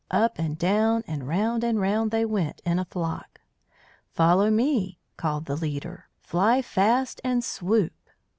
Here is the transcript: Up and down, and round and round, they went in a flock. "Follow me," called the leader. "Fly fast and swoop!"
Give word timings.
Up 0.09 0.39
and 0.39 0.57
down, 0.57 1.03
and 1.05 1.27
round 1.27 1.63
and 1.63 1.79
round, 1.79 2.09
they 2.09 2.25
went 2.25 2.59
in 2.65 2.79
a 2.79 2.85
flock. 2.85 3.39
"Follow 4.09 4.49
me," 4.49 4.97
called 5.15 5.45
the 5.45 5.55
leader. 5.55 6.07
"Fly 6.23 6.63
fast 6.63 7.21
and 7.23 7.43
swoop!" 7.43 7.93